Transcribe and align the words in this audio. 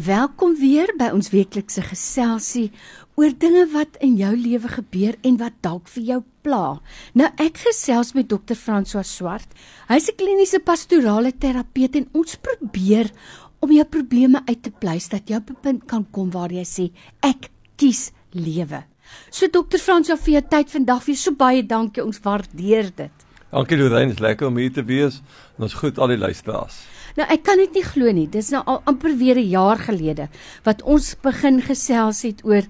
Welkom 0.00 0.54
weer 0.56 0.88
by 0.96 1.10
ons 1.12 1.26
weeklikse 1.34 1.82
geselsie 1.84 2.70
oor 3.20 3.34
dinge 3.36 3.66
wat 3.74 3.98
in 4.00 4.14
jou 4.16 4.30
lewe 4.32 4.70
gebeur 4.72 5.18
en 5.20 5.34
wat 5.36 5.58
dalk 5.60 5.90
vir 5.92 6.06
jou 6.06 6.16
pla. 6.40 6.78
Nou 7.12 7.28
ek 7.36 7.60
gesels 7.60 8.14
met 8.16 8.30
Dr. 8.30 8.56
François 8.56 9.04
Swart. 9.04 9.52
Hy's 9.90 10.08
'n 10.08 10.16
kliniese 10.16 10.60
pastorale 10.64 11.32
terapeut 11.36 11.96
en 11.96 12.08
ons 12.14 12.36
probeer 12.36 13.12
om 13.60 13.70
jou 13.70 13.84
probleme 13.84 14.40
uit 14.48 14.62
te 14.62 14.70
pleis 14.70 15.08
dat 15.08 15.28
jy 15.28 15.36
op 15.36 15.50
'n 15.50 15.60
punt 15.60 15.86
kan 15.86 16.06
kom 16.10 16.30
waar 16.30 16.50
jy 16.50 16.64
sê 16.64 16.90
ek 17.20 17.50
kies 17.76 18.12
lewe. 18.30 18.84
So 19.30 19.46
Dr. 19.46 19.76
François 19.76 20.16
vir 20.16 20.40
jou 20.40 20.48
tyd 20.48 20.70
vandag 20.70 21.02
vir 21.02 21.16
so 21.16 21.32
baie 21.32 21.62
dankie. 21.62 22.02
Ons 22.02 22.18
waardeer 22.18 22.90
dit. 22.96 23.12
Dankie 23.50 23.76
Lorraine, 23.76 24.12
is 24.12 24.18
lekker 24.18 24.46
om 24.46 24.56
hier 24.56 24.72
te 24.72 24.82
wees. 24.82 25.20
Ons 25.58 25.74
groet 25.74 25.98
al 25.98 26.08
die 26.08 26.16
luisteraars. 26.16 26.80
Nou 27.16 27.26
ek 27.28 27.42
kan 27.42 27.58
dit 27.58 27.72
nie 27.74 27.84
glo 27.84 28.12
nie. 28.12 28.26
Dis 28.26 28.50
nou 28.50 28.62
al 28.66 28.82
amper 28.84 29.16
weer 29.16 29.36
'n 29.36 29.48
jaar 29.48 29.78
gelede 29.78 30.28
wat 30.64 30.82
ons 30.82 31.14
begin 31.22 31.60
gesels 31.60 32.22
het 32.22 32.44
oor 32.44 32.62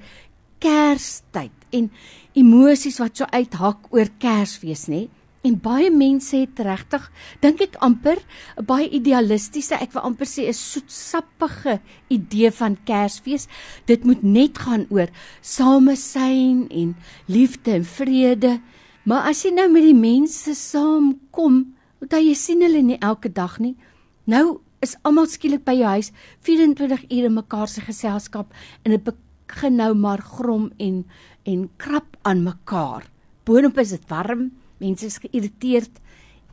Kerstyd 0.58 1.50
en 1.70 1.90
emosies 2.34 2.98
wat 2.98 3.16
so 3.16 3.24
uithak 3.24 3.90
oor 3.90 4.08
Kersfees, 4.18 4.86
nê? 4.86 5.08
En 5.42 5.56
baie 5.58 5.90
mense 5.90 6.36
het 6.38 6.60
regtig, 6.62 7.08
dink 7.42 7.60
ek 7.64 7.76
amper 7.82 8.18
'n 8.56 8.64
baie 8.64 8.88
idealistiese, 8.88 9.74
ek 9.74 9.92
wil 9.92 10.02
amper 10.02 10.26
sê 10.26 10.46
'n 10.46 10.54
soetsappige 10.54 11.80
idee 12.08 12.50
van 12.50 12.76
Kersfees. 12.84 13.48
Dit 13.86 14.04
moet 14.04 14.22
net 14.22 14.58
gaan 14.58 14.86
oor 14.90 15.08
samesyn 15.40 16.68
en 16.70 16.96
liefde 17.26 17.72
en 17.72 17.84
vrede. 17.84 18.60
Maar 19.04 19.22
as 19.30 19.42
jy 19.42 19.50
nou 19.50 19.68
met 19.70 19.82
die 19.82 19.94
mense 19.94 20.54
saamkom, 20.54 21.74
want 21.98 22.12
jy 22.12 22.34
sien 22.34 22.62
hulle 22.62 22.82
nie 22.82 22.98
elke 23.00 23.32
dag 23.32 23.58
nie, 23.58 23.76
Nou 24.24 24.60
is 24.82 24.94
almal 25.06 25.26
skielik 25.30 25.64
by 25.66 25.74
jou 25.78 25.90
huis 25.96 26.12
24 26.46 27.06
ure 27.10 27.30
mekaar 27.30 27.70
se 27.70 27.82
geselskap 27.82 28.52
en 28.82 28.94
dit 28.94 29.02
begin 29.06 29.76
nou 29.78 29.92
maar 29.94 30.22
grom 30.22 30.70
en 30.78 31.04
en 31.44 31.68
krap 31.76 32.16
aan 32.22 32.44
mekaar. 32.44 33.08
Boonop 33.44 33.78
is 33.82 33.90
dit 33.90 34.04
warm, 34.08 34.52
mense 34.78 35.06
is 35.06 35.18
geïrriteerd 35.18 35.98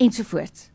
ensovoorts. 0.02 0.70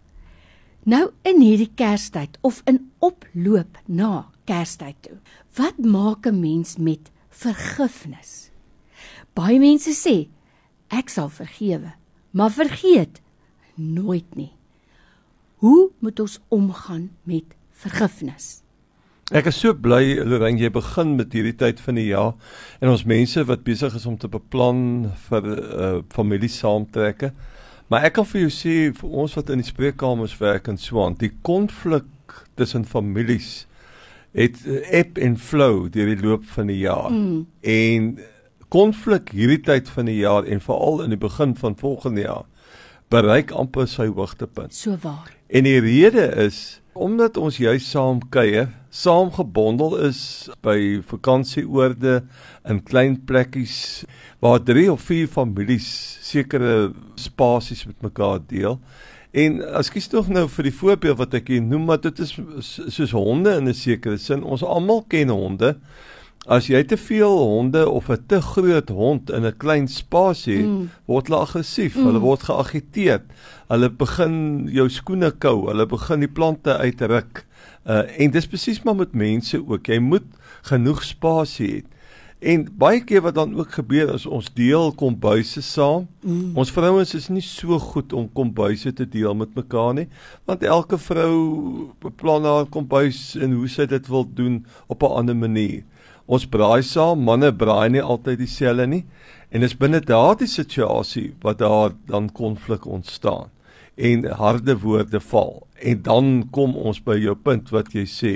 Nou 0.84 1.08
in 1.26 1.40
hierdie 1.40 1.72
Kerstyd 1.74 2.38
of 2.42 2.60
in 2.70 2.92
oploop 3.02 3.78
na 3.86 4.28
Kerstyd 4.46 5.00
toe. 5.02 5.18
Wat 5.56 5.78
maak 5.78 6.26
'n 6.26 6.40
mens 6.40 6.76
met 6.76 7.10
vergifnis? 7.30 8.50
Baie 9.34 9.58
mense 9.58 9.90
sê 9.90 10.28
ek 10.88 11.08
sal 11.08 11.28
vergewe, 11.28 11.94
maar 12.30 12.50
vergeet 12.50 13.20
nooit 13.74 14.36
nie. 14.36 14.52
Hoe 15.64 15.90
moet 15.98 16.20
ons 16.20 16.40
omgaan 16.48 17.10
met 17.22 17.44
vergifnis? 17.70 18.58
Ek 19.32 19.46
is 19.48 19.56
so 19.62 19.72
bly 19.72 20.18
Lorraine 20.20 20.60
jy 20.60 20.68
begin 20.68 21.14
met 21.16 21.32
hierdie 21.32 21.54
tyd 21.56 21.80
van 21.80 21.96
die 21.96 22.10
jaar 22.10 22.34
en 22.84 22.90
ons 22.92 23.06
mense 23.08 23.40
wat 23.48 23.62
besig 23.64 23.96
is 23.96 24.04
om 24.04 24.18
te 24.20 24.28
beplan 24.28 24.82
vir 25.30 25.48
uh, 25.48 25.88
familie 26.12 26.52
saamtrekke. 26.52 27.32
Maar 27.88 28.10
ek 28.10 28.18
kan 28.18 28.28
vir 28.28 28.42
jou 28.42 28.52
sê 28.52 28.76
vir 28.98 29.16
ons 29.24 29.38
wat 29.40 29.54
in 29.54 29.64
die 29.64 29.70
spreekkamers 29.70 30.36
werk 30.42 30.68
en 30.68 30.76
so 30.76 31.00
aan, 31.00 31.16
die 31.16 31.32
konflik 31.48 32.36
tussen 32.60 32.84
families 32.84 33.64
het 34.36 34.60
ebb 34.92 35.16
en 35.16 35.40
flow 35.40 35.86
deur 35.94 36.12
die 36.12 36.20
loop 36.20 36.44
van 36.58 36.68
die 36.68 36.82
jaar. 36.82 37.08
Mm. 37.08 37.46
En 37.64 38.12
konflik 38.68 39.32
hierdie 39.32 39.62
tyd 39.64 39.88
van 39.96 40.12
die 40.12 40.20
jaar 40.20 40.44
en 40.44 40.60
veral 40.60 41.06
in 41.06 41.16
die 41.16 41.24
begin 41.24 41.56
van 41.56 41.80
volgende 41.80 42.28
jaar 42.28 42.44
bereik 43.12 43.52
amper 43.54 43.88
sy 43.90 44.10
hoogtepunt. 44.12 44.74
So 44.74 44.98
waar. 45.02 45.32
En 45.54 45.62
die 45.62 45.78
rede 45.78 46.24
is 46.42 46.80
omdat 46.98 47.36
ons 47.38 47.56
juis 47.62 47.84
saam 47.90 48.18
kuier, 48.34 48.72
saam 48.90 49.28
gebondel 49.34 49.92
is 50.02 50.48
by 50.66 50.98
vakansieoorde 51.06 52.24
in 52.66 52.80
klein 52.82 53.14
plekkies 53.26 53.76
waar 54.42 54.58
drie 54.66 54.88
of 54.90 55.04
vier 55.06 55.30
families 55.30 55.86
sekere 56.26 56.90
spasies 57.14 57.84
met 57.86 58.02
mekaar 58.02 58.42
deel. 58.50 58.80
En 59.30 59.62
ekskuus 59.78 60.10
tog 60.10 60.32
nou 60.34 60.48
vir 60.56 60.70
die 60.70 60.74
voorbeeld 60.74 61.22
wat 61.22 61.38
ek 61.38 61.54
hier 61.54 61.62
noem, 61.62 61.86
maar 61.86 62.02
dit 62.02 62.18
is 62.22 62.34
soos 62.98 63.14
honde 63.14 63.54
in 63.54 63.70
'n 63.70 63.78
sekere 63.78 64.18
sin. 64.18 64.42
Ons 64.42 64.66
almal 64.66 65.04
ken 65.06 65.30
honde. 65.30 65.76
As 66.44 66.66
jy 66.68 66.82
te 66.84 66.96
veel 67.00 67.38
honde 67.38 67.88
of 67.88 68.10
'n 68.10 68.20
te 68.26 68.40
groot 68.40 68.88
hond 68.88 69.30
in 69.30 69.46
'n 69.46 69.56
klein 69.56 69.88
spasie 69.88 70.56
het, 70.56 70.66
mm. 70.66 70.90
word 71.06 71.26
hulle 71.26 71.40
aggressief, 71.40 71.96
mm. 71.96 72.04
hulle 72.04 72.20
word 72.20 72.42
geagiteerd. 72.42 73.24
Hulle 73.68 73.88
begin 73.88 74.68
jou 74.68 74.88
skoene 74.88 75.30
kou, 75.30 75.68
hulle 75.68 75.86
begin 75.86 76.20
die 76.20 76.28
plante 76.28 76.76
uitruk. 76.76 77.46
Uh 77.86 78.04
en 78.20 78.30
dis 78.30 78.46
presies 78.46 78.82
maar 78.84 78.96
met 78.96 79.12
mense 79.12 79.56
ook. 79.56 79.86
Jy 79.86 79.98
moet 79.98 80.28
genoeg 80.62 81.02
spasie 81.04 81.72
hê. 81.72 81.82
En 82.44 82.66
baie 82.76 83.00
keer 83.00 83.22
wat 83.24 83.34
dan 83.34 83.54
ook 83.56 83.72
gebeur 83.72 84.10
is 84.14 84.26
ons 84.26 84.50
deel 84.52 84.92
kombuise 85.00 85.62
saam. 85.62 86.04
Mm. 86.20 86.52
Ons 86.60 86.72
vrouens 86.72 87.14
is 87.16 87.28
nie 87.32 87.42
so 87.44 87.78
goed 87.80 88.12
om 88.12 88.28
kombuise 88.32 88.92
te 88.92 89.06
deel 89.08 89.32
met 89.34 89.54
mekaar 89.56 89.94
nie, 89.96 90.08
want 90.44 90.62
elke 90.62 90.98
vrou 91.00 91.88
beplan 92.04 92.44
haar 92.44 92.68
kombuis 92.68 93.32
en 93.40 93.56
hoe 93.56 93.68
sy 93.68 93.86
dit 93.88 94.12
wil 94.12 94.28
doen 94.28 94.60
op 94.92 95.02
'n 95.02 95.16
ander 95.22 95.36
manier. 95.36 95.84
Ons 96.26 96.46
braai 96.48 96.82
saam, 96.82 97.20
manne 97.20 97.52
braai 97.52 97.90
nie 97.92 98.02
altyd 98.02 98.40
dieselfde 98.40 98.86
nie. 98.88 99.04
En 99.52 99.60
dis 99.60 99.76
binne 99.76 100.00
daardie 100.00 100.48
situasie 100.48 101.34
wat 101.44 101.60
daar 101.60 101.92
dan 102.08 102.30
konflik 102.32 102.86
ontstaan 102.86 103.52
en 103.94 104.24
harde 104.26 104.74
woorde 104.82 105.20
val. 105.20 105.66
En 105.78 106.02
dan 106.02 106.48
kom 106.50 106.74
ons 106.76 106.98
by 107.04 107.18
jou 107.20 107.36
punt 107.38 107.70
wat 107.70 107.92
jy 107.94 108.06
sê. 108.10 108.32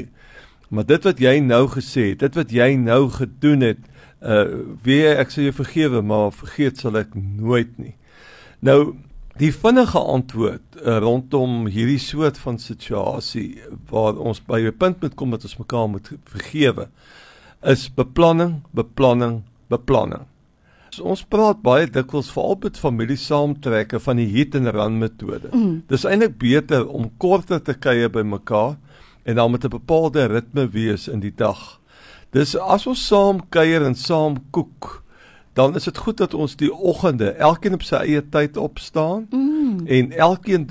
Maar 0.70 0.86
dit 0.86 1.08
wat 1.08 1.20
jy 1.20 1.38
nou 1.42 1.64
gesê 1.72 2.12
het, 2.12 2.20
dit 2.20 2.38
wat 2.38 2.52
jy 2.52 2.74
nou 2.78 3.08
gedoen 3.10 3.64
het, 3.66 3.80
uh 4.18 4.44
wie 4.84 5.02
ek 5.08 5.30
sê 5.30 5.46
jy 5.46 5.54
vergewe, 5.54 6.02
maar 6.02 6.34
vergeet 6.34 6.78
sal 6.78 6.98
ek 7.00 7.14
nooit 7.14 7.70
nie. 7.78 7.94
Nou 8.60 8.98
die 9.38 9.52
vinnige 9.54 9.98
antwoord 9.98 10.80
uh, 10.82 10.98
rondom 10.98 11.68
hierdie 11.70 12.00
soort 12.02 12.38
van 12.42 12.58
situasie 12.58 13.62
waar 13.90 14.18
ons 14.18 14.40
by 14.42 14.60
'n 14.66 14.76
punt 14.76 15.00
moet 15.02 15.14
kom 15.14 15.30
dat 15.30 15.46
ons 15.46 15.58
mekaar 15.58 15.88
moet 15.88 16.10
vergewe 16.26 16.88
is 17.62 17.88
beplanning, 17.88 18.62
beplanning, 18.72 19.42
beplanning. 19.68 20.26
So 20.94 21.04
ons 21.12 21.24
praat 21.28 21.60
baie 21.62 21.88
dikwels 21.90 22.30
veral 22.32 22.56
met 22.62 22.78
familie 22.80 23.18
saamtrekke 23.20 24.00
van 24.02 24.20
die 24.20 24.28
hit 24.30 24.54
and 24.58 24.70
run 24.74 24.98
metode. 25.02 25.50
Mm. 25.52 25.82
Dis 25.90 26.06
eintlik 26.08 26.38
beter 26.40 26.86
om 26.86 27.10
korter 27.20 27.60
te 27.62 27.74
kuier 27.74 28.10
by 28.12 28.24
mekaar 28.26 28.78
en 29.28 29.36
dan 29.36 29.50
met 29.50 29.64
'n 29.64 29.74
bepaalde 29.74 30.26
ritme 30.26 30.68
wees 30.70 31.08
in 31.08 31.20
die 31.20 31.34
dag. 31.34 31.80
Dis 32.32 32.56
as 32.56 32.86
ons 32.86 33.06
saam 33.06 33.40
kuier 33.50 33.84
en 33.84 33.94
saam 33.94 34.36
kook, 34.50 35.02
dan 35.54 35.76
is 35.76 35.84
dit 35.84 35.98
goed 35.98 36.16
dat 36.16 36.34
ons 36.34 36.56
die 36.56 36.72
oggende 36.72 37.30
elkeen 37.32 37.74
op 37.74 37.82
sy 37.82 37.96
eie 37.96 38.22
tyd 38.22 38.56
opstaan 38.56 39.26
mm. 39.30 39.86
en 39.86 40.12
elkeen 40.12 40.66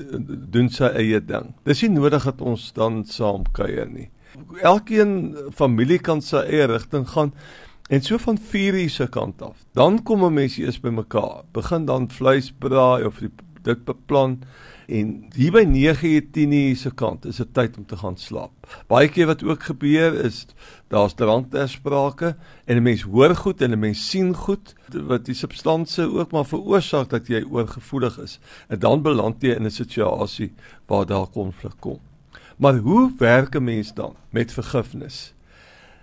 doen 0.50 0.70
sy 0.70 0.86
eie 0.86 1.20
ding. 1.20 1.54
Dis 1.64 1.82
nie 1.82 1.90
nodig 1.90 2.24
dat 2.24 2.42
ons 2.42 2.74
dan 2.74 3.06
saam 3.06 3.44
kuier 3.52 3.88
nie 3.90 4.10
elkeen 4.62 5.36
familie 5.56 6.00
kan 6.00 6.22
sy 6.22 6.44
eie 6.46 6.68
rigting 6.70 7.08
gaan 7.10 7.34
en 7.88 8.02
so 8.02 8.18
van 8.18 8.38
4 8.38 8.74
uur 8.74 8.90
se 8.90 9.08
kant 9.08 9.42
af. 9.42 9.66
Dan 9.74 10.04
kom 10.04 10.24
'n 10.26 10.34
mens 10.34 10.58
eers 10.58 10.80
by 10.80 10.90
mekaar. 10.90 11.44
Begin 11.52 11.86
dan 11.86 12.10
vleis 12.10 12.52
braai 12.52 13.06
of 13.06 13.20
die, 13.20 13.32
dit 13.62 13.86
beplan 13.86 14.40
en 14.88 15.28
hier 15.36 15.52
by 15.52 15.64
9 15.68 16.08
uur 16.08 16.26
10 16.32 16.52
uur 16.52 16.76
se 16.76 16.92
kant 16.92 17.26
is 17.26 17.40
dit 17.42 17.54
tyd 17.54 17.78
om 17.78 17.86
te 17.86 17.98
gaan 17.98 18.18
slaap. 18.18 18.52
Baie 18.88 19.10
keer 19.12 19.28
wat 19.28 19.44
ook 19.44 19.64
gebeur 19.64 20.16
is 20.26 20.46
daar's 20.88 21.14
dranktersprake 21.14 22.36
en 22.66 22.78
'n 22.78 22.84
mens 22.84 23.02
hoor 23.02 23.36
goed 23.36 23.62
en 23.62 23.72
'n 23.72 23.80
mens 23.80 24.10
sien 24.10 24.34
goed 24.36 24.76
wat 24.94 25.26
die 25.26 25.36
substansie 25.36 26.08
ook 26.08 26.32
maar 26.32 26.46
veroorsaak 26.46 27.10
dat 27.10 27.28
jy 27.28 27.44
oorgevoelig 27.44 28.20
is. 28.20 28.40
En 28.70 28.80
dan 28.80 29.02
beland 29.02 29.42
jy 29.42 29.56
in 29.56 29.66
'n 29.66 29.72
situasie 29.72 30.54
waar 30.86 31.06
daar 31.06 31.28
konflik 31.28 31.76
kom. 31.80 32.00
Maar 32.58 32.78
hoe 32.78 33.12
werk 33.18 33.56
'n 33.56 33.64
mens 33.64 33.94
dan 33.94 34.16
met 34.30 34.54
vergifnis? 34.54 35.34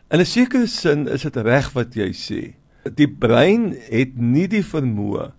In 0.08 0.20
'n 0.20 0.26
sekere 0.26 0.66
sin 0.66 1.08
is 1.08 1.22
dit 1.22 1.36
reg 1.36 1.72
wat 1.72 1.94
jy 1.94 2.12
sê. 2.12 2.54
Die 2.94 3.08
brein 3.08 3.76
het 3.90 4.16
nie 4.16 4.48
die 4.48 4.64
vermoë 4.64 5.32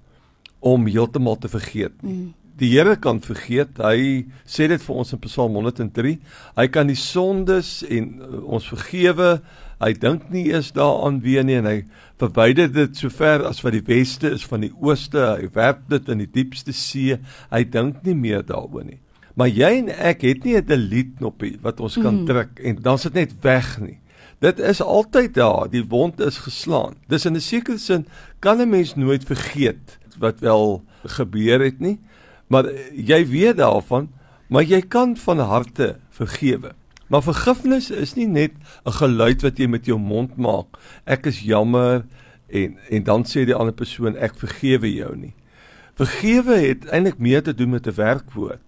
om 0.60 0.88
heeltemal 0.88 1.38
te 1.38 1.50
vergeet 1.50 2.02
nie. 2.02 2.14
Mm. 2.14 2.34
Die 2.56 2.70
Here 2.72 2.96
kan 2.96 3.20
vergeet. 3.20 3.76
Hy 3.84 4.26
sê 4.48 4.70
dit 4.72 4.82
vir 4.82 4.96
ons 4.96 5.12
in 5.12 5.20
Psalm 5.20 5.58
103. 5.60 6.20
Hy 6.56 6.68
kan 6.72 6.88
die 6.88 6.96
sondes 6.96 7.84
en 7.84 8.22
uh, 8.24 8.44
ons 8.56 8.68
vergewe. 8.72 9.42
Hy 9.84 9.92
dink 10.00 10.30
nie 10.32 10.46
eens 10.54 10.72
daaraan 10.72 11.20
weer 11.20 11.44
nie 11.44 11.58
en 11.60 11.68
hy 11.68 11.84
verwyder 12.22 12.72
dit 12.72 12.96
so 12.96 13.12
ver 13.12 13.44
as 13.44 13.60
wat 13.66 13.76
die 13.76 13.84
weste 13.84 14.32
is 14.32 14.48
van 14.48 14.64
die 14.64 14.72
ooste. 14.72 15.20
Hy 15.36 15.50
werp 15.52 15.84
dit 15.92 16.08
in 16.16 16.24
die 16.24 16.32
diepste 16.32 16.72
see. 16.72 17.20
Hy 17.52 17.64
dink 17.68 18.00
nie 18.08 18.16
meer 18.16 18.46
daaroor 18.48 18.88
nie. 18.88 19.02
Maar 19.36 19.52
jy 19.52 19.72
en 19.82 19.90
ek 19.92 20.22
het 20.24 20.44
nie 20.44 20.56
'n 20.56 20.66
delete 20.66 21.14
knoppie 21.20 21.58
wat 21.62 21.80
ons 21.80 21.98
kan 22.00 22.22
mm. 22.22 22.26
druk 22.26 22.60
en 22.60 22.76
dan 22.82 22.98
sit 22.98 23.14
net 23.14 23.34
weg 23.42 23.80
nie. 23.80 24.00
Dit 24.40 24.60
is 24.60 24.82
altyd 24.82 25.34
daar, 25.34 25.70
die 25.70 25.84
wond 25.88 26.20
is 26.20 26.38
geslaan. 26.38 26.96
Dis 27.08 27.26
in 27.26 27.36
'n 27.36 27.42
sekere 27.42 27.78
sin 27.78 28.08
kan 28.40 28.62
'n 28.62 28.70
mens 28.70 28.96
nooit 28.96 29.24
vergeet 29.24 29.98
wat 30.20 30.40
wel 30.40 30.84
gebeur 31.04 31.60
het 31.60 31.80
nie. 31.80 32.00
Maar 32.48 32.72
jy 32.94 33.28
weet 33.28 33.58
daarvan, 33.58 34.10
maar 34.48 34.64
jy 34.64 34.82
kan 34.82 35.18
van 35.18 35.40
harte 35.40 35.98
vergewe. 36.10 36.72
Maar 37.08 37.24
vergifnis 37.24 37.92
is 37.92 38.16
nie 38.16 38.28
net 38.28 38.52
'n 38.86 38.92
geluid 38.92 39.42
wat 39.42 39.58
jy 39.58 39.68
met 39.68 39.86
jou 39.86 40.00
mond 40.00 40.36
maak. 40.38 40.78
Ek 41.06 41.26
is 41.26 41.40
jammer 41.40 42.06
en 42.48 42.78
en 42.90 43.04
dan 43.04 43.24
sê 43.24 43.46
die 43.46 43.56
ander 43.56 43.74
persoon 43.74 44.16
ek 44.18 44.36
vergewe 44.36 44.94
jou 44.94 45.16
nie. 45.16 45.34
Vergewe 45.96 46.56
het 46.56 46.86
eintlik 46.86 47.18
meer 47.18 47.44
te 47.44 47.54
doen 47.54 47.70
met 47.70 47.88
'n 47.88 47.96
werkwoord. 47.96 48.65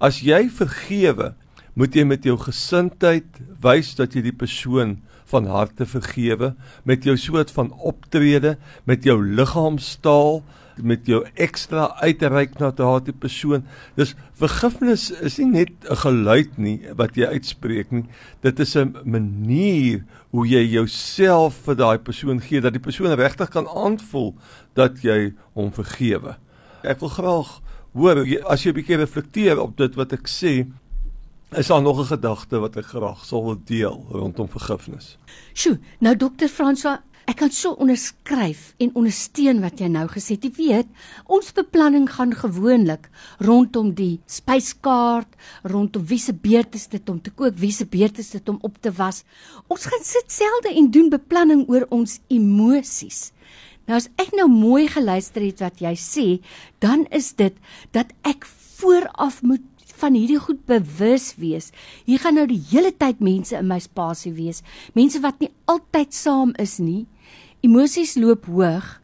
As 0.00 0.22
jy 0.24 0.46
vergewe, 0.48 1.34
moet 1.76 1.92
jy 1.92 2.06
met 2.08 2.24
jou 2.24 2.38
gesindheid 2.40 3.36
wys 3.60 3.92
dat 3.98 4.14
jy 4.16 4.22
die 4.30 4.36
persoon 4.36 4.96
van 5.28 5.44
harte 5.52 5.84
vergewe 5.86 6.54
met 6.88 7.04
jou 7.04 7.14
soort 7.20 7.52
van 7.52 7.68
optrede, 7.76 8.56
met 8.88 9.04
jou 9.04 9.18
liggaamstaal, 9.20 10.40
met 10.80 11.04
jou 11.04 11.20
ekstra 11.36 11.90
uitreik 12.00 12.56
na 12.62 12.70
daardie 12.72 13.12
persoon. 13.12 13.66
Dis 14.00 14.14
vergifnis 14.40 15.10
is 15.20 15.36
nie 15.38 15.50
net 15.52 15.72
'n 15.84 15.96
geluid 15.96 16.58
nie 16.58 16.80
wat 16.96 17.16
jy 17.16 17.28
uitspreek 17.36 17.92
nie. 17.92 18.08
Dit 18.40 18.58
is 18.60 18.76
'n 18.76 18.96
manier 19.04 20.04
hoe 20.32 20.46
jy 20.46 20.64
jouself 20.64 21.60
vir 21.66 21.76
daai 21.76 21.98
persoon 21.98 22.40
gee 22.40 22.60
dat 22.60 22.72
die 22.72 22.80
persoon 22.80 23.12
regtig 23.12 23.50
kan 23.50 23.68
aanvoel 23.68 24.34
dat 24.74 25.02
jy 25.02 25.34
hom 25.52 25.70
vergewe. 25.70 26.36
Ek 26.82 27.00
wil 27.00 27.08
graag 27.08 27.60
hoor 27.94 28.24
as 28.46 28.64
jy 28.64 28.70
'n 28.70 28.74
bietjie 28.74 28.96
reflekteer 28.96 29.60
op 29.60 29.76
dit 29.76 29.94
wat 29.94 30.12
ek 30.12 30.28
sê. 30.28 30.66
Is 31.56 31.66
daar 31.66 31.82
nog 31.82 31.98
'n 31.98 32.16
gedagte 32.16 32.60
wat 32.60 32.76
ek 32.76 32.86
graag 32.86 33.24
sou 33.24 33.44
wil 33.44 33.60
deel 33.64 34.06
rondom 34.10 34.48
vergifnis? 34.48 35.18
Sjoe, 35.54 35.78
nou 35.98 36.16
dokter 36.16 36.48
Fransa, 36.48 37.02
Ek 37.30 37.36
kan 37.44 37.52
so 37.54 37.76
onderskryf 37.78 38.72
en 38.82 38.90
ondersteun 38.98 39.60
wat 39.62 39.78
jy 39.78 39.86
nou 39.92 40.06
gesê 40.10 40.34
het. 40.34 40.48
Jy 40.48 40.50
weet, 40.56 40.88
ons 41.30 41.52
beplanning 41.54 42.08
gaan 42.10 42.32
gewoonlik 42.34 43.06
rondom 43.38 43.92
die 43.94 44.18
spyskaart, 44.26 45.36
rondom 45.62 46.08
wie 46.10 46.18
se 46.18 46.34
beurt 46.34 46.74
is 46.74 46.88
dit 46.90 47.12
om 47.12 47.20
te 47.22 47.30
kook, 47.30 47.54
wie 47.60 47.70
se 47.70 47.86
beurt 47.86 48.18
is 48.18 48.32
dit 48.34 48.50
om 48.50 48.58
op 48.66 48.80
te 48.82 48.90
was. 48.98 49.22
Ons 49.70 49.86
gaan 49.86 50.02
sit 50.02 50.32
selde 50.32 50.74
en 50.74 50.90
doen 50.90 51.12
beplanning 51.12 51.68
oor 51.70 51.86
ons 51.94 52.18
emosies. 52.34 53.28
Nou 53.88 53.96
as 53.98 54.08
ek 54.20 54.34
nou 54.36 54.48
mooi 54.50 54.88
geluister 54.90 55.44
het 55.44 55.62
wat 55.64 55.80
jy 55.82 55.94
sê, 55.98 56.26
dan 56.82 57.06
is 57.10 57.32
dit 57.38 57.56
dat 57.96 58.12
ek 58.28 58.46
vooraf 58.80 59.42
moet 59.42 59.64
van 60.00 60.16
hierdie 60.16 60.40
goed 60.40 60.62
bewus 60.68 61.34
wees. 61.40 61.70
Hier 62.08 62.20
gaan 62.22 62.38
nou 62.38 62.46
die 62.48 62.60
hele 62.70 62.92
tyd 62.96 63.20
mense 63.24 63.56
in 63.56 63.68
my 63.68 63.80
spasie 63.82 64.32
wees, 64.36 64.62
mense 64.96 65.20
wat 65.24 65.40
nie 65.42 65.50
altyd 65.70 66.16
saam 66.16 66.54
is 66.62 66.78
nie. 66.80 67.04
Emosies 67.66 68.16
loop 68.16 68.48
hoog 68.48 68.96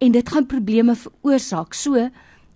en 0.00 0.16
dit 0.16 0.32
gaan 0.32 0.48
probleme 0.48 0.96
veroorsaak. 0.96 1.76
So 1.76 2.08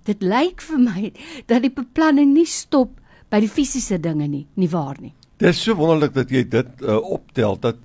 dit 0.09 0.25
lyk 0.25 0.65
vir 0.65 0.81
my 0.81 1.13
dat 1.51 1.65
die 1.65 1.73
beplanning 1.73 2.33
nie 2.33 2.49
stop 2.49 2.97
by 3.33 3.43
die 3.43 3.51
fisiese 3.51 3.99
dinge 4.01 4.29
nie, 4.29 4.47
nie 4.57 4.71
waar 4.71 4.97
nie. 5.01 5.15
Dit 5.41 5.53
is 5.53 5.63
so 5.65 5.77
wonderlik 5.77 6.15
dat 6.15 6.31
jy 6.33 6.45
dit 6.49 6.85
uh, 6.85 7.01
optel 7.03 7.59
dat 7.61 7.81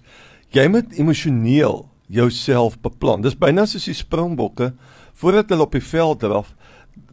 jy 0.56 0.68
met 0.72 0.94
emosioneel 0.98 1.88
jouself 2.09 2.79
beplan. 2.81 3.21
Dis 3.21 3.38
byna 3.38 3.67
soos 3.69 3.85
die 3.85 3.97
springbokke 3.97 4.73
voordat 5.19 5.51
hulle 5.53 5.67
op 5.67 5.75
die 5.77 5.83
veld 5.83 6.19
draf 6.19 6.53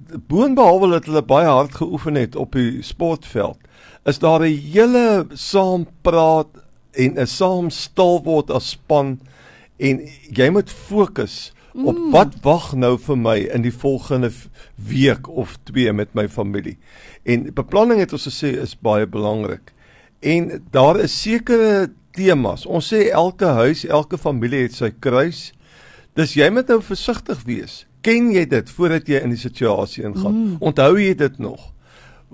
boonbehalwe 0.06 0.90
dat 0.90 1.08
hulle 1.10 1.22
baie 1.26 1.48
hard 1.48 1.74
geoefen 1.80 2.14
het 2.14 2.36
op 2.36 2.54
die 2.56 2.82
sportveld, 2.82 3.58
is 4.04 4.18
daar 4.18 4.40
'n 4.40 4.60
hele 4.72 5.26
saam 5.32 5.86
praat 6.02 6.48
en 6.92 7.18
'n 7.18 7.26
saam 7.26 7.70
stil 7.70 8.22
word 8.22 8.50
as 8.50 8.70
span 8.70 9.20
en 9.76 10.08
jy 10.30 10.50
moet 10.50 10.70
fokus 10.70 11.52
op 11.74 11.98
mm. 11.98 12.10
wat 12.10 12.34
wag 12.42 12.72
nou 12.74 12.98
vir 12.98 13.18
my 13.18 13.36
in 13.52 13.62
die 13.62 13.74
volgende 13.74 14.32
week 14.74 15.28
of 15.28 15.58
twee 15.64 15.92
met 15.92 16.14
my 16.14 16.28
familie. 16.28 16.78
En 17.24 17.52
beplanning 17.54 18.00
het 18.00 18.12
ons 18.12 18.28
gesê 18.28 18.56
is 18.60 18.78
baie 18.80 19.06
belangrik. 19.06 19.72
En 20.20 20.64
daar 20.70 21.00
is 21.00 21.22
sekere 21.22 21.92
temas. 22.16 22.64
Ons 22.66 22.88
sê 22.92 23.10
elke 23.12 23.52
huis, 23.60 23.84
elke 23.84 24.18
familie 24.18 24.64
het 24.64 24.78
sy 24.78 24.90
kruis. 24.90 25.50
Dis 26.16 26.34
jy 26.38 26.48
moet 26.50 26.72
nou 26.72 26.80
versigtig 26.82 27.44
wees 27.46 27.84
ken 28.06 28.30
jy 28.34 28.44
dit 28.50 28.70
voordat 28.76 29.08
jy 29.10 29.22
in 29.24 29.34
die 29.34 29.40
situasie 29.40 30.06
ingaan? 30.06 30.36
Mm. 30.36 30.54
Onthou 30.64 30.94
jy 31.00 31.14
dit 31.18 31.40
nog? 31.42 31.72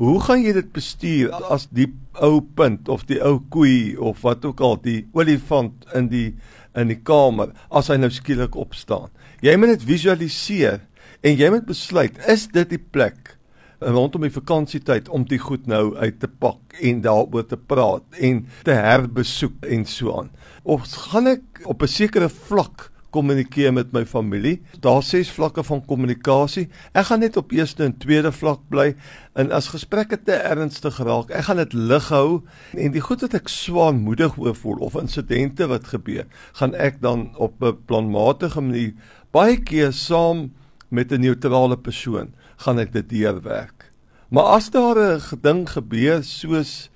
Hoe 0.00 0.18
gaan 0.24 0.40
jy 0.42 0.54
dit 0.56 0.70
bestuur 0.72 1.32
as 1.52 1.66
die 1.72 1.88
ou 2.24 2.40
punt 2.56 2.88
of 2.92 3.04
die 3.08 3.20
ou 3.24 3.38
koei 3.52 3.94
of 4.00 4.22
wat 4.24 4.44
ook 4.48 4.60
al 4.64 4.78
die 4.84 5.02
olifant 5.16 5.86
in 5.96 6.08
die 6.12 6.30
in 6.78 6.88
die 6.88 6.96
kamer 7.04 7.50
as 7.68 7.90
hy 7.92 7.98
nou 8.00 8.10
skielik 8.12 8.56
opstaan? 8.58 9.12
Jy 9.44 9.56
moet 9.60 9.74
dit 9.74 9.86
visualiseer 9.92 10.80
en 11.22 11.36
jy 11.38 11.50
moet 11.52 11.68
besluit, 11.68 12.16
is 12.28 12.48
dit 12.52 12.72
die 12.72 12.80
plek 12.80 13.36
rondom 13.82 14.22
die 14.26 14.32
vakansietyd 14.32 15.08
om 15.08 15.24
dit 15.28 15.40
goed 15.40 15.66
nou 15.66 15.96
uit 15.96 16.20
te 16.20 16.28
pak 16.28 16.78
en 16.80 17.00
daaroor 17.04 17.46
te 17.46 17.56
praat 17.56 18.04
en 18.18 18.46
te 18.62 18.76
herbesoek 18.76 19.64
en 19.66 19.84
so 19.84 20.18
aan? 20.18 20.30
Of 20.62 20.86
gaan 21.10 21.26
ek 21.26 21.64
op 21.64 21.82
'n 21.82 21.88
sekere 21.88 22.28
vlak 22.28 22.92
kommunikeer 23.12 23.72
met 23.72 23.92
my 23.92 24.04
familie. 24.08 24.60
Daar's 24.80 25.10
ses 25.12 25.30
vlakke 25.30 25.64
van 25.66 25.84
kommunikasie. 25.84 26.68
Ek 26.96 27.10
gaan 27.10 27.22
net 27.24 27.36
op 27.36 27.52
eerste 27.52 27.84
en 27.84 27.96
tweede 28.00 28.32
vlak 28.32 28.62
bly 28.72 28.94
en 29.38 29.52
as 29.52 29.70
gesprekke 29.72 30.18
te 30.24 30.32
ernstig 30.32 30.98
raak, 31.04 31.30
ek 31.30 31.48
gaan 31.48 31.60
dit 31.60 31.76
lig 31.76 32.08
hou 32.12 32.42
en 32.72 32.94
die 32.94 33.04
goed 33.04 33.24
wat 33.26 33.36
ek 33.36 33.52
swaarmoedig 33.52 34.38
oor 34.40 34.56
voel 34.56 34.80
of 34.88 34.96
insidente 35.00 35.68
wat 35.68 35.92
gebeur, 35.92 36.26
gaan 36.60 36.74
ek 36.74 37.00
dan 37.04 37.30
op 37.36 37.62
'n 37.62 37.76
planmatige 37.86 38.60
manier 38.60 38.92
baie 39.32 39.56
keer 39.56 39.92
saam 39.92 40.52
met 40.88 41.12
'n 41.12 41.20
neutrale 41.20 41.76
persoon 41.76 42.34
gaan 42.64 42.78
ek 42.82 42.92
dit 42.92 43.08
deurwerk. 43.08 43.90
Maar 44.32 44.56
as 44.56 44.70
daar 44.70 44.96
'n 44.96 45.40
ding 45.40 45.68
gebeur 45.68 46.24
soos 46.24 46.90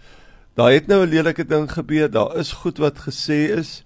daar 0.55 0.73
het 0.73 0.87
nou 0.87 1.05
'n 1.05 1.11
lelike 1.11 1.45
ding 1.45 1.69
gebeur, 1.73 2.11
daar 2.11 2.37
is 2.37 2.53
goed 2.53 2.79
wat 2.79 2.99
gesê 2.99 3.53
is, 3.53 3.85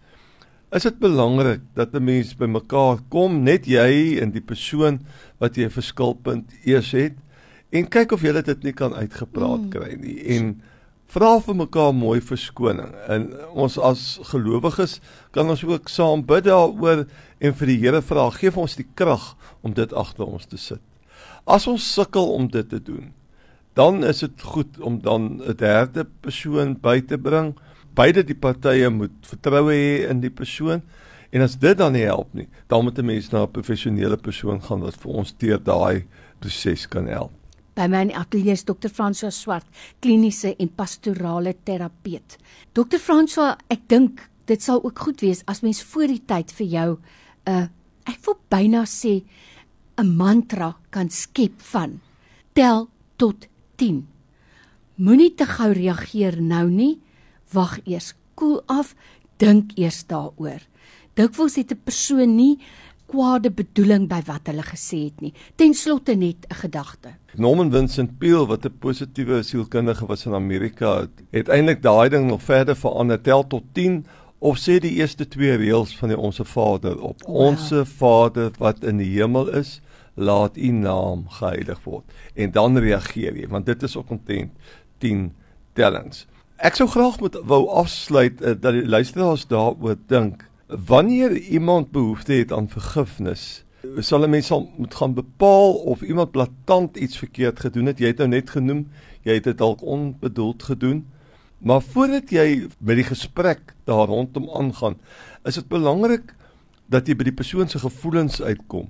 is 0.70 0.82
dit 0.82 0.98
belangrik 0.98 1.60
dat 1.74 1.92
'n 1.92 2.04
mens 2.04 2.36
bymekaar 2.36 2.98
kom, 3.08 3.42
net 3.42 3.66
jy 3.66 4.18
en 4.20 4.30
die 4.30 4.44
persoon 4.44 5.00
wat 5.38 5.56
jy 5.56 5.64
'n 5.64 5.70
verskilpunt 5.70 6.52
eers 6.64 6.90
het 6.90 7.16
en 7.70 7.88
kyk 7.88 8.12
of 8.12 8.22
jy 8.22 8.42
dit 8.42 8.62
nie 8.62 8.72
kan 8.72 8.94
uitgepraat 8.94 9.60
mm. 9.60 9.70
kry 9.70 9.94
nie 9.94 10.18
en 10.36 10.62
vra 11.10 11.40
vir 11.40 11.56
mekaar 11.58 11.94
mooi 11.94 12.20
verskoning. 12.20 12.92
En 13.08 13.32
ons 13.50 13.78
as 13.78 14.20
gelowiges 14.30 15.00
kan 15.34 15.50
ons 15.50 15.64
ook 15.64 15.88
saam 15.88 16.22
bid 16.26 16.44
daaroor 16.44 17.06
en 17.40 17.54
vir 17.54 17.66
die 17.66 17.78
Here 17.82 18.02
vra, 18.02 18.30
gee 18.30 18.54
ons 18.54 18.76
die 18.76 18.86
krag 18.94 19.34
om 19.62 19.74
dit 19.74 19.92
agter 19.92 20.26
ons 20.26 20.46
te 20.46 20.56
sit. 20.56 20.89
As 21.44 21.66
ons 21.66 21.92
sukkel 21.94 22.32
om 22.32 22.48
dit 22.50 22.68
te 22.68 22.82
doen, 22.82 23.12
dan 23.74 24.04
is 24.04 24.18
dit 24.18 24.42
goed 24.42 24.80
om 24.80 25.00
dan 25.00 25.40
'n 25.42 25.56
derde 25.56 26.06
persoon 26.20 26.76
by 26.80 27.00
te 27.00 27.18
bring 27.18 27.54
beide 27.94 28.24
die 28.24 28.38
partye 28.38 28.90
moet 28.90 29.14
vertroue 29.26 29.72
hê 29.72 30.08
in 30.10 30.20
die 30.20 30.30
persoon 30.30 30.82
en 31.30 31.42
as 31.42 31.56
dit 31.58 31.78
dan 31.78 31.92
nie 31.92 32.06
help 32.06 32.32
nie, 32.34 32.48
dan 32.66 32.84
moet 32.84 32.98
'n 32.98 33.06
mens 33.06 33.30
na 33.30 33.42
'n 33.42 33.50
professionele 33.50 34.16
persoon 34.16 34.62
gaan 34.62 34.80
wat 34.80 34.96
vir 34.96 35.12
ons 35.12 35.34
deur 35.38 35.58
daai 35.58 36.04
proses 36.38 36.86
kan 36.88 37.06
help. 37.06 37.30
By 37.74 37.86
my 37.86 38.10
ateljee 38.12 38.52
is 38.52 38.64
Dr. 38.64 38.88
François 38.88 39.32
Swart, 39.32 39.66
kliniese 40.00 40.56
en 40.56 40.68
pastorale 40.74 41.54
terapeut. 41.64 42.36
Dr. 42.72 42.98
François, 42.98 43.56
ek 43.68 43.88
dink 43.88 44.30
dit 44.46 44.62
sal 44.62 44.84
ook 44.84 44.98
goed 44.98 45.20
wees 45.20 45.42
as 45.46 45.62
mens 45.62 45.82
voor 45.82 46.06
die 46.06 46.22
tyd 46.26 46.52
vir 46.52 46.66
jou 46.66 46.98
'n 47.46 47.50
uh, 47.50 47.66
ek 48.06 48.18
wil 48.26 48.38
byna 48.50 48.84
sê 48.84 49.22
'n 49.98 50.16
mantra 50.16 50.76
kan 50.90 51.10
skep 51.10 51.60
van 51.72 52.00
tel 52.52 52.88
tot 53.16 53.46
10. 53.76 54.06
Moenie 54.94 55.34
te 55.34 55.46
gou 55.46 55.72
reageer 55.72 56.42
nou 56.42 56.70
nie 56.70 57.00
wag 57.52 57.78
eers, 57.84 58.14
koel 58.34 58.62
af, 58.66 58.94
dink 59.36 59.72
eers 59.78 60.04
daaroor. 60.06 60.60
Dikwels 61.14 61.56
het 61.56 61.72
'n 61.72 61.80
persoon 61.84 62.36
nie 62.36 62.58
kwade 63.10 63.50
bedoeling 63.50 64.06
by 64.08 64.20
wat 64.26 64.46
hulle 64.50 64.62
gesê 64.62 65.04
het 65.08 65.20
nie. 65.20 65.32
Ten 65.56 65.74
slotte 65.74 66.14
net 66.14 66.46
'n 66.48 66.54
gedagte. 66.54 67.14
Norman 67.36 67.70
Vincent 67.70 68.18
Peale 68.18 68.46
wat 68.46 68.64
'n 68.64 68.78
positiewe 68.78 69.42
sielkundige 69.42 70.06
was 70.06 70.26
in 70.26 70.34
Amerika, 70.34 71.00
het, 71.00 71.10
het 71.30 71.48
eintlik 71.48 71.82
daai 71.82 72.08
ding 72.08 72.26
nog 72.26 72.42
verder 72.42 72.76
verander, 72.76 73.20
tel 73.20 73.46
tot 73.46 73.62
10 73.72 74.06
of 74.40 74.56
sê 74.56 74.78
die 74.80 74.96
eerste 74.96 75.26
twee 75.28 75.56
reëls 75.60 75.92
van 76.00 76.08
die 76.08 76.18
Onse 76.18 76.44
Vader 76.48 76.96
op. 77.04 77.22
Wow. 77.26 77.36
Onse 77.50 77.84
Vader 77.86 78.50
wat 78.58 78.84
in 78.88 78.96
die 79.02 79.10
hemel 79.12 79.50
is, 79.60 79.80
laat 80.16 80.56
U 80.56 80.70
naam 80.72 81.26
geheilig 81.28 81.80
word. 81.84 82.04
En 82.34 82.52
dan 82.52 82.78
reageer 82.80 83.36
jy, 83.36 83.48
want 83.48 83.68
dit 83.68 83.82
is 83.82 83.96
ook 83.96 84.08
content 84.08 84.52
10 85.04 85.28
tellings. 85.76 86.24
Ek 86.60 86.76
sou 86.76 86.88
graag 86.88 87.20
moet 87.20 87.36
wou 87.48 87.66
afsluit 87.82 88.40
uh, 88.40 88.56
dat 88.56 88.76
die 88.76 88.88
luisteraars 88.88 89.46
daaroor 89.48 89.96
dink. 90.08 90.44
Wanneer 90.68 91.36
iemand 91.36 91.90
behoefte 91.92 92.32
het 92.32 92.52
aan 92.52 92.68
vergifnis, 92.68 93.64
sal 94.00 94.24
'n 94.24 94.30
mens 94.30 94.46
sal 94.46 94.68
moet 94.76 94.94
gaan 94.94 95.14
bepaal 95.14 95.72
of 95.72 96.02
iemand 96.02 96.30
blaatant 96.30 96.96
iets 96.96 97.18
verkeerd 97.18 97.60
gedoen 97.60 97.86
het. 97.86 97.98
Jy 97.98 98.06
het 98.06 98.18
nou 98.18 98.28
net 98.28 98.50
genoem, 98.50 98.88
jy 99.22 99.34
het 99.34 99.44
dit 99.44 99.58
dalk 99.58 99.82
onbedoeld 99.82 100.62
gedoen. 100.62 101.06
Maar 101.60 101.82
voordat 101.84 102.30
jy 102.32 102.66
met 102.78 103.00
die 103.00 103.08
gesprek 103.08 103.74
daar 103.88 104.08
rondom 104.08 104.48
aangaan, 104.56 104.96
is 105.44 105.60
dit 105.60 105.68
belangrik 105.68 106.34
dat 106.90 107.08
jy 107.08 107.16
by 107.16 107.28
die 107.28 107.36
persoon 107.36 107.68
se 107.68 107.78
gevoelens 107.82 108.40
uitkom. 108.42 108.88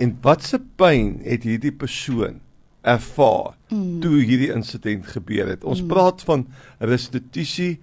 En 0.00 0.14
watse 0.24 0.60
pyn 0.80 1.18
het 1.26 1.44
hierdie 1.46 1.74
persoon 1.74 2.40
ervaar 2.82 3.54
mm. 3.70 4.00
toe 4.02 4.22
hierdie 4.22 4.52
insident 4.54 5.06
gebeur 5.06 5.50
het. 5.52 5.64
Ons 5.64 5.82
mm. 5.82 5.90
praat 5.90 6.22
van 6.26 6.46
restituisie 6.78 7.76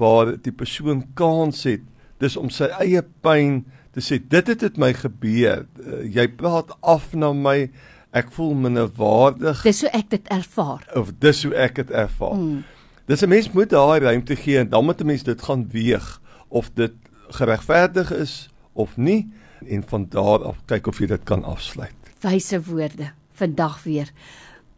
waar 0.00 0.36
die 0.40 0.54
persoon 0.54 1.04
kans 1.18 1.64
het 1.68 1.84
dis 2.20 2.36
om 2.36 2.50
sy 2.52 2.68
eie 2.80 3.02
pyn 3.24 3.62
te 3.94 4.02
sê 4.04 4.20
dit 4.20 4.52
het 4.52 4.62
met 4.68 4.80
my 4.80 4.90
gebeur. 4.96 5.64
Uh, 5.80 6.02
jy 6.04 6.28
praat 6.38 6.70
af 6.80 7.10
na 7.16 7.32
my. 7.34 7.70
Ek 8.10 8.30
voel 8.34 8.56
minderwaardig. 8.58 9.60
Dis 9.62 9.84
hoe 9.84 9.90
ek 9.94 10.08
dit 10.10 10.30
ervaar. 10.34 10.82
Of 10.98 11.12
dis 11.22 11.44
hoe 11.46 11.52
ek 11.54 11.76
dit 11.78 11.92
ervaar. 11.94 12.36
Mm. 12.38 12.62
Dis 13.10 13.22
'n 13.22 13.28
mens 13.28 13.50
moet 13.50 13.70
daai 13.70 14.00
ruimte 14.00 14.36
gee 14.36 14.58
en 14.58 14.68
dan 14.68 14.84
moet 14.84 15.00
'n 15.00 15.06
mens 15.06 15.22
dit 15.22 15.42
gaan 15.42 15.68
weeg 15.70 16.20
of 16.48 16.70
dit 16.74 16.92
geregverdig 17.28 18.12
is 18.12 18.48
of 18.72 18.96
nie 18.96 19.32
en 19.66 19.82
van 19.86 20.06
daar 20.08 20.44
af 20.44 20.56
kyk 20.64 20.86
of 20.86 20.98
jy 20.98 21.06
dit 21.06 21.22
kan 21.22 21.44
afsluit. 21.44 21.94
Wyse 22.20 22.62
woorde 22.62 23.12
vandag 23.32 23.82
weer. 23.82 24.10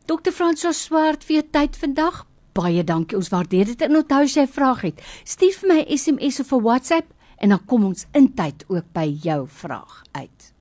Dr. 0.05 0.31
Francois 0.31 0.83
Swart 0.83 1.25
vir 1.25 1.43
tyd 1.51 1.77
vandag. 1.77 2.27
Baie 2.53 2.85
dankie. 2.85 3.17
Ons 3.17 3.29
waardeer 3.29 3.65
dit 3.65 3.81
en 3.81 3.97
onthou 3.97 4.23
as 4.23 4.35
jy 4.35 4.43
'n 4.43 4.49
vraag 4.49 4.81
het, 4.81 5.03
stuur 5.25 5.53
vir 5.53 5.69
my 5.69 5.97
SMS 5.97 6.41
of 6.41 6.53
'n 6.53 6.63
WhatsApp 6.63 7.13
en 7.37 7.49
dan 7.49 7.65
kom 7.65 7.85
ons 7.85 8.07
in 8.13 8.35
tyd 8.35 8.65
ook 8.69 8.93
by 8.93 9.19
jou 9.21 9.49
vraag 9.49 10.03
uit. 10.13 10.53